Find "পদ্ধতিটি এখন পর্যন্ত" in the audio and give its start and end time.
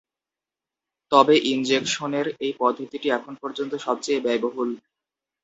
2.59-3.73